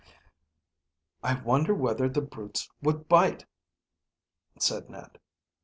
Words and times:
"I 1.21 1.35
wonder 1.43 1.75
whether 1.75 2.09
the 2.09 2.23
brutes 2.23 2.71
would 2.81 3.07
bite," 3.07 3.45
said 4.57 4.89
Ned. 4.89 5.19